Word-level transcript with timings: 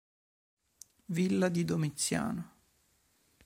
Villa 1.09 1.47
di 1.49 1.63
Domiziano 1.63 2.55